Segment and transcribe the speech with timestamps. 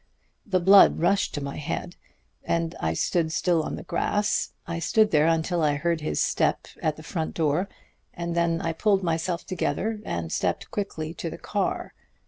[0.47, 1.95] The blood rushed to my head,
[2.43, 4.53] and I stood still on the grass.
[4.65, 7.69] I stood there until I heard his step at the front door,
[8.11, 11.93] and then I pulled myself together and stepped quickly to the car.